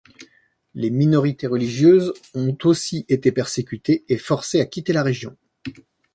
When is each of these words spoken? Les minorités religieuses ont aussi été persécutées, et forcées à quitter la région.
Les 0.73 0.89
minorités 0.89 1.45
religieuses 1.45 2.11
ont 2.33 2.57
aussi 2.63 3.05
été 3.07 3.31
persécutées, 3.31 4.03
et 4.09 4.17
forcées 4.17 4.59
à 4.59 4.65
quitter 4.65 4.93
la 4.93 5.03
région. 5.03 5.37